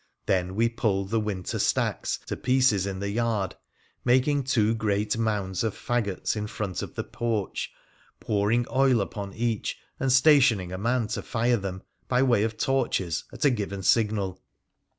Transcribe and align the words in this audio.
Then 0.25 0.55
we 0.55 0.67
pulled 0.67 1.11
the 1.11 1.19
winter 1.19 1.59
stackg 1.59 2.21
PHRA 2.21 2.25
THE 2.25 2.35
PHCENICIAN 2.35 2.37
57 2.37 2.37
to 2.37 2.41
pieces 2.41 2.87
in 2.87 2.99
the 3.01 3.09
yard, 3.11 3.55
making 4.03 4.43
two 4.45 4.73
great 4.73 5.15
mounds 5.15 5.63
of 5.63 5.75
faggots 5.75 6.35
in 6.35 6.47
front 6.47 6.81
of 6.81 6.95
the 6.95 7.03
porch, 7.03 7.71
pouring 8.19 8.65
oil 8.71 8.99
upon 8.99 9.31
each, 9.35 9.77
and 9.99 10.11
stationing 10.11 10.71
a 10.71 10.77
man 10.79 11.05
to 11.09 11.21
fire 11.21 11.57
them, 11.57 11.83
by 12.07 12.23
way 12.23 12.41
of 12.41 12.57
torches, 12.57 13.25
at 13.31 13.45
a 13.45 13.51
given 13.51 13.83
signal. 13.83 14.41